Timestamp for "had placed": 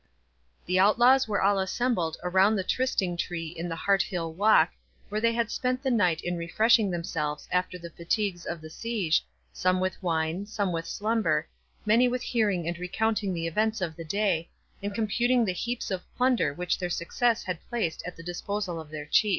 17.43-18.01